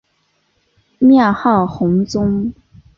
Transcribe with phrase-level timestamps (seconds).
[0.97, 2.51] 庙号弘宗。